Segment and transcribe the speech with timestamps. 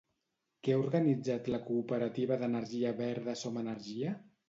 [0.67, 4.21] Què ha organitzat la cooperativa d'energia verda Som Energia?